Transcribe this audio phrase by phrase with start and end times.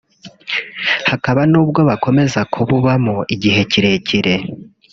[1.09, 4.33] hakaba nubwo bakomeza kububamo igihe kirekire